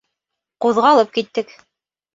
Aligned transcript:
Ҡуҙғалып 0.65 1.15
киттек. 1.19 1.57